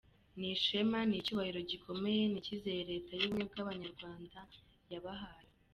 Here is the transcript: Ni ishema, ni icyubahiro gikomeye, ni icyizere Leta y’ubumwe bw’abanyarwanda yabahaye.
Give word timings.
Ni 0.39 0.47
ishema, 0.55 0.99
ni 1.09 1.15
icyubahiro 1.21 1.59
gikomeye, 1.71 2.23
ni 2.27 2.37
icyizere 2.41 2.83
Leta 2.91 3.11
y’ubumwe 3.15 3.43
bw’abanyarwanda 3.51 4.39
yabahaye. 4.91 5.51